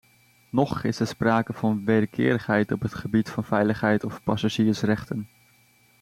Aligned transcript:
Noch 0.51 0.83
is 0.83 0.99
er 0.99 1.07
sprake 1.07 1.53
van 1.53 1.85
wederkerigheid 1.85 2.71
op 2.71 2.81
het 2.81 2.93
gebied 2.93 3.29
van 3.29 3.43
veiligheid 3.43 4.03
of 4.03 4.23
passagiersrechten. 4.23 5.29